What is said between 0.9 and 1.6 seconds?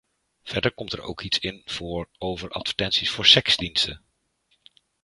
er ook iets